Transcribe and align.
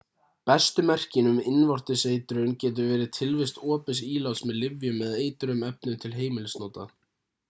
bestu 0.49 0.83
merkin 0.89 1.27
um 1.31 1.35
innvortis 1.49 2.05
eitrun 2.11 2.55
getur 2.63 2.89
verið 2.93 3.11
tilvist 3.17 3.61
opins 3.75 4.01
íláts 4.07 4.41
með 4.47 4.57
lyfjum 4.63 5.05
eða 5.09 5.21
eitruðum 5.27 5.63
efnum 5.69 6.01
til 6.07 6.15
heimilisnota 6.23 6.87